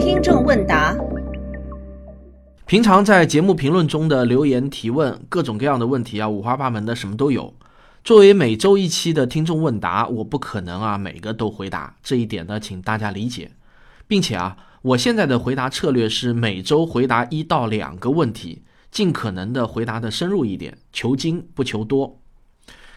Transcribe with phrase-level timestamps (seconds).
[0.00, 0.96] 听众问答：
[2.66, 7.54] 平常在节目评论中的留言提问，各种各样的问题啊，五花八门的，什么都有。
[8.02, 13.52] 作为每周一期的听众问答，我不可能啊每个都回答，这一点呢，请大家理解，
[14.08, 22.20] 并且啊，我现在的回答策略是每周回答一到两个问题，尽可能的回答的深入一点，求精不求多。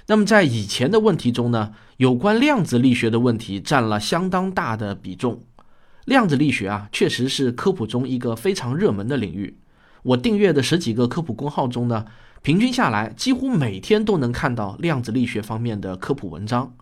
[0.07, 5.43] 那么在以前的问题中呢，有关量子力学的问题占了相当大的比重。
[6.05, 9.57] 量子力学啊，确实是科普中一个非常热门的领域。
[10.03, 12.05] 我订阅的十几个科普公号中呢，
[12.41, 16.73] 平均下来几乎每天都能看到量子力学方面的科普文章。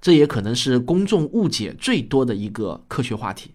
[0.00, 3.50] 这也可能是公众误解最多的一个科学话题。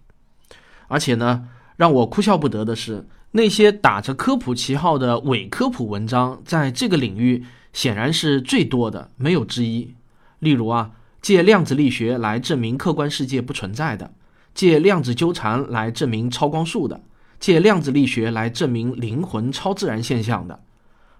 [0.86, 7.44] 而且呢，让我哭笑不得的是，那些打着科普旗号的伪科普文章，在这个领域。
[7.76, 9.94] 显然是最多的，没有之一。
[10.38, 14.14] 例如啊，借量子力学来证明客观世界不存在的，
[14.54, 17.02] 借量子纠缠来证明超光速的，
[17.38, 20.58] 借量子力学来证明灵魂超自然现象的。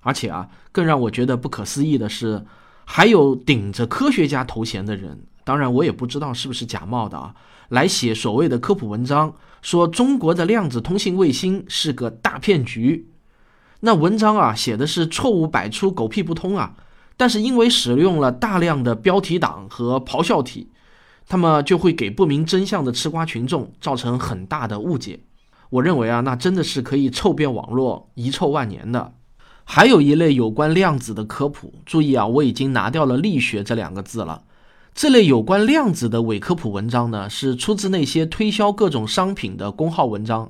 [0.01, 2.47] 而且啊，更让我觉得不可思议的是，
[2.87, 7.35] 还有顶着科学家头衔的人，当然我也不知道是不是假冒的啊，
[7.69, 13.11] 来写所谓的科普文章，说中国的量子通信卫星是个大骗局。
[13.81, 16.75] 那文章啊写的是错误百出、狗屁不通啊，
[17.17, 20.71] 但是因为使用了大量的标题党和咆哮体，
[21.29, 25.21] 他们就会给不明真相的吃瓜群众造成很大的误解。
[25.71, 29.13] 我认为啊，那真的是可以臭遍网络、遗臭万年的。
[29.65, 34.45] 还有一类有关量子的科普，注意啊，我已经拿掉了“力学”这两个字了。
[34.95, 40.49] 这类有关量子的伪科普文章呢，是出自那些推销各种商品的公号文章。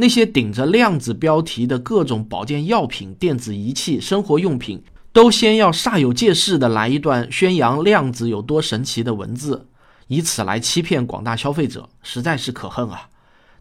[0.00, 9.66] 那些顶着量子标题的各种保健药品、电子仪器、生活用品，都先要煞有介事的来一段宣扬量子有多神奇的文字，
[10.06, 13.10] 以此来欺骗广大消费者，实在是可恨啊！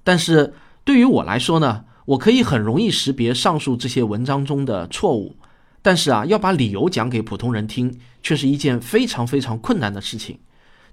[0.02, 0.54] 但是
[0.86, 5.36] 对于我来说呢，我可以很容易识别上述这些文章中的错误，
[5.82, 10.40] 但是啊，要把理由讲给普通人听，却是一件非常非常困难的事情。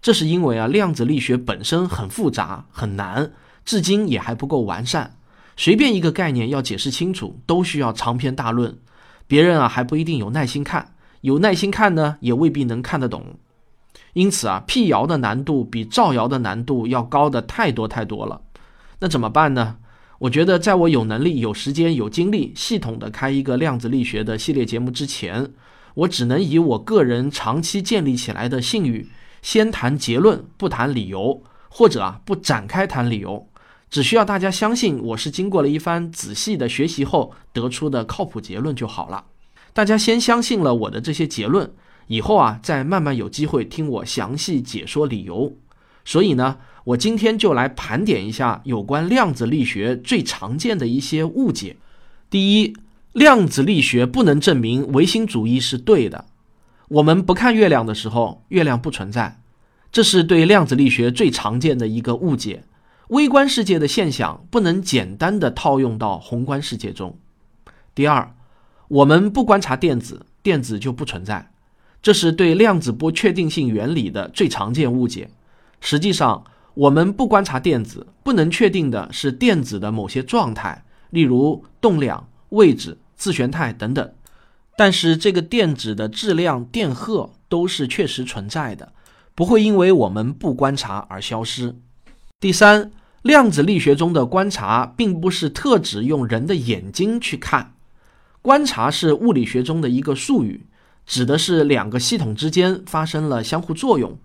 [0.02, 3.30] 这是因为啊，量子力学本身很复杂、很难，
[3.64, 5.12] 至今也还不够完善。
[5.56, 8.76] 随便一个概念要解释清楚，都需要长篇大论，
[9.26, 13.24] 别人啊还不一定有耐心看，有耐心看呢，也未必能看得懂。
[14.12, 18.40] 因此啊，辟谣的难度比造谣的难度要高的太多太多了。
[18.98, 19.76] 那怎么办呢？
[20.18, 25.52] 我觉得，在我有能力、有时间、有精力，系统的开一个量子力学的系列节目之前，
[25.92, 29.10] 我只能以我个人长期建立起来的信誉，
[29.42, 33.46] 先谈结论，不谈理由，或者啊，不展开谈理由。
[33.88, 39.24] 只需要大家相信我是经过了一番仔细的学习后得出的靠谱结论就好了。
[39.72, 41.70] 大家先相信了我的这些结论，
[42.06, 45.56] 以后啊再慢慢有机会听我详细解说理由。
[46.04, 51.76] 所以呢，我今天就来盘点一下有关量子力学最常见的一些误解。
[52.30, 52.76] 第一，
[53.12, 56.26] 量子力学不能证明唯心主义是对的。
[56.88, 59.40] 我们不看月亮的时候，月亮不存在，
[59.90, 62.64] 这是对量子力学最常见的一个误解。
[63.08, 67.16] 微观世界的现象不能简单的套用到宏观世界中。
[67.94, 68.34] 第二，
[68.88, 71.52] 我们不观察电子，电子就不存在，
[72.02, 75.30] 这是对量子波确定性原理的最常见误解。
[75.80, 84.12] 实际上，我们不观察电子，不能确定的是电子的某些状态，例如动量、位置、自旋态等等。
[84.76, 88.92] 但是，这个电子的质量、电荷都是确实存在的，
[89.36, 91.76] 不会因为我们不观察而消失。
[92.38, 92.92] 第三，
[93.22, 97.72] 量子力学中的观察并不是特指用人的眼睛去看，
[98.42, 100.66] 观察是物理学中的一个术语，
[101.06, 104.18] 指的是两个系统之间发生了相互作用。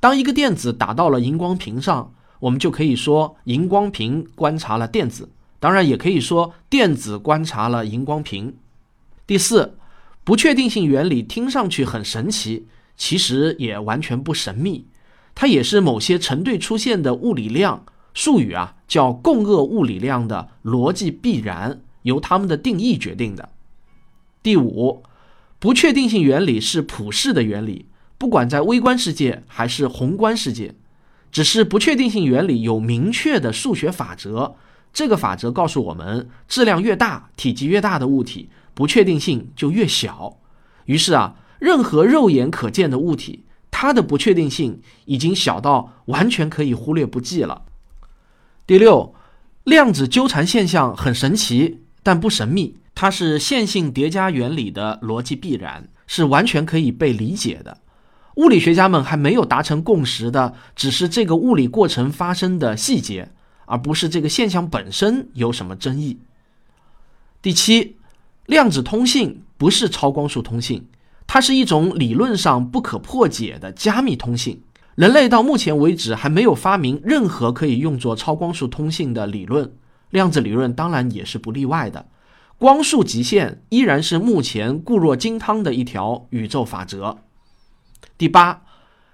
[0.00, 5.28] 当一个电子打到了荧光屏上，我们就可以说荧光屏观察了电子，
[5.60, 8.56] 当然也可以说电子观察了荧光屏。
[9.26, 9.76] 第四，
[10.24, 14.86] 不确定性原理听上去很神奇，其实也完全不神秘。
[15.40, 23.50] 它也是某些成对出现的物理量术语啊，叫共轭物理量的逻辑必然由它们的定义决定的。
[24.42, 25.04] 第五，
[25.60, 27.86] 不确定性原理是普世的原理，
[28.18, 30.74] 不管在微观世界还是宏观世界，
[31.30, 34.56] 只是不确定性原理有明确的数学法则。
[34.92, 40.38] 这个法则告诉我们，质量越大、体积越大的物体，不确定性就越小。
[40.86, 43.44] 于是啊，任何肉眼可见的物体。
[43.70, 47.62] 它的不确定性已经小到完全可以忽略不计了。
[48.66, 49.14] 第六，
[49.64, 52.76] 量子纠缠现象很神奇，但不神秘。
[52.94, 57.78] 它是线性叠加原理的逻辑必然，是完全可以被理解的。
[58.34, 63.30] 物理学家们还没有达成共识的，只是这个物理过程发生的细节，
[63.66, 66.18] 而不是这个现象本身有什么争议。
[67.40, 67.96] 第七，
[68.46, 70.86] 量子通信不是超光速通信，
[71.28, 74.64] 它是一种理论上不可破解的加密通信。
[74.94, 79.70] 人类到目前为止还没有发明任何可以用作超光速通信的理论，
[80.10, 82.08] 量子理论当然也是不例外的。
[82.56, 87.18] 光速极限依然是目前固若金汤的一条宇宙法则。
[88.16, 88.62] 第八，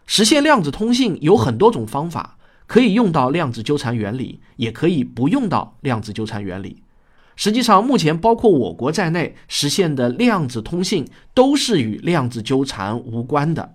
[0.07, 2.39] 实现量子通信有很多种方法，
[2.69, 6.84] 可以用到量子纠缠原理，也可以不用到量子纠缠原理。
[7.37, 13.75] 实际上，目前包括我国在内实现的量子通信都是与量子纠缠无关的。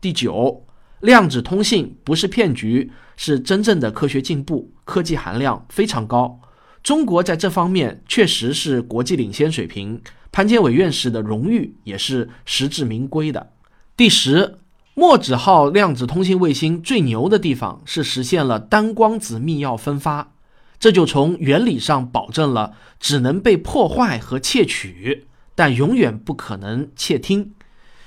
[0.00, 0.64] 第九，
[1.00, 6.40] 量子通信不是骗局，是真正的科学进步，科技含量非常高。
[6.82, 13.50] 中国在这方面确实是国际领先水平，潘建伟院士的荣誉也是实至名归的。
[13.96, 14.58] 第十，
[14.94, 20.32] 墨子号量子通信卫星最牛的地方是实现了单光子密钥分发。
[20.80, 27.54] 这就从原理上保证了只能被破坏和窃取，但永远不可能窃听，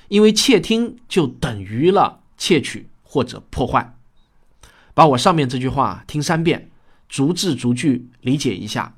[0.07, 3.97] 因为窃听就等于了窃取或者破坏。
[4.93, 6.69] 把我上面这句话听三遍，
[7.09, 8.95] 逐字逐句理解一下：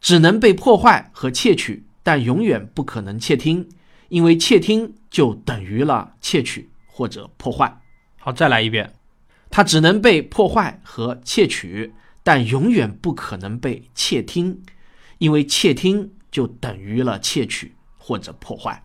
[0.00, 3.68] 只能被破坏和窃取，但永远不可能窃听，
[4.08, 7.80] 因为窃听就等于了窃取或者破坏。
[8.18, 8.94] 好，再来一遍，
[9.50, 11.92] 它只能被破坏和窃取。
[12.22, 14.60] 但永远不可能被窃听，
[15.18, 18.84] 因为窃听就等于了窃取或者破坏。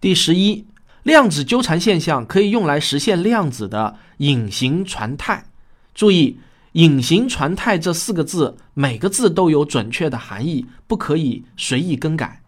[0.00, 0.66] 第十一，
[1.04, 5.46] 量子纠缠现象可以用来实现量子的隐形传态。
[5.94, 6.38] 注意
[6.72, 12.42] ，“隐形传态”这四个字，每个字都有准确的含义，不可以随意更改。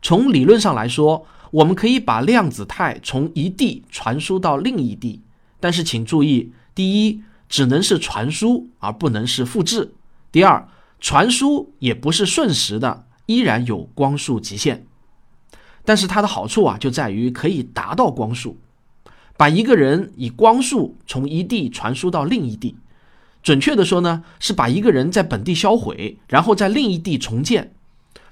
[0.00, 5.22] 从理论上来说，我们可以把量子态从一地传输到另一地，
[5.58, 7.22] 但是请注意，第一。
[7.48, 9.94] 只能是传输，而不能是复制。
[10.30, 10.68] 第二，
[11.00, 14.86] 传输也不是瞬时的，依然有光速极限。
[15.84, 18.58] 但是它的好处啊，就在于可以达到光速，
[19.36, 22.76] 把一个人以光速从一地传输到另一地。
[23.42, 27.72] 准确的说呢，是把一个人在本地销毁，然后在另一地重建。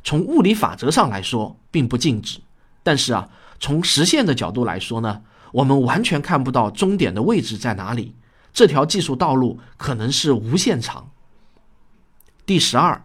[0.05, 2.41] 从物理法则上来说，并不静止。
[2.83, 3.29] 但是啊，
[3.59, 5.23] 从实现的角度来说呢，
[5.53, 8.15] 我们完全看不到终点的位置在哪里。
[8.57, 11.11] 这条技术道路可能是无限长。
[12.47, 13.05] 第十二，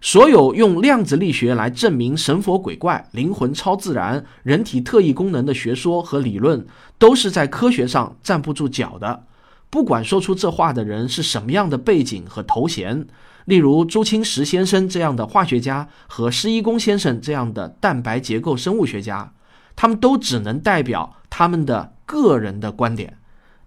[0.00, 6.66] 所有用量子力学来证明神佛鬼怪、灵魂超自然、人体特异功能的学说和理论，
[6.98, 9.26] 都是在科学上站不住脚的。
[9.70, 13.06] 不管说出这话的人是什么样的背景和头衔，
[13.44, 19.32] 例如朱清时先生这样的化学家和施一公先生这样的蛋白结构生物学家，
[19.76, 23.18] 他们都只能代表他们的个人的观点。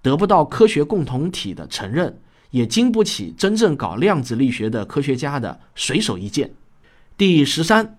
[0.03, 2.19] 得不到科学共同体的承认，
[2.51, 6.51] 也经不起真正搞量子力学的科学家的随手一剑。
[7.17, 7.97] 第十三，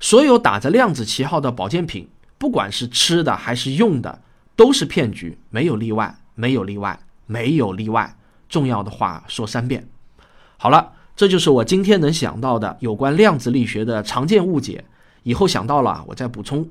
[0.00, 4.20] 所有打着量子旗号的保健品，不管是吃的还是用的，
[4.56, 8.16] 都是骗局，没有例外，没有例外，没有例外。
[8.48, 9.88] 重要的话说三遍。
[10.56, 14.84] 好了，这就是我今天能想到的有关量子力学的常见误解。
[15.22, 16.68] 以后想到了我再补充。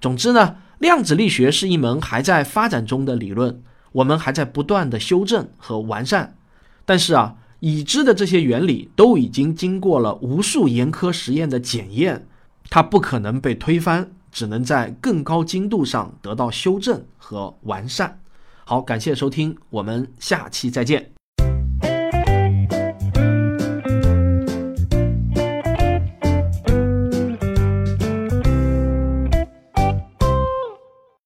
[0.00, 3.62] 总之呢，量子力学是一门还在发展中的理论。
[3.92, 6.36] 我们还在不断的修正和完善，
[6.84, 12.26] 但是啊，已知的这些原理都已经经过了无数严苛实验的检验，
[12.70, 18.20] 它不可能被推翻，只能在更高精度上得到修正和完善。
[18.64, 21.17] 好，感谢收听，我们下期再见。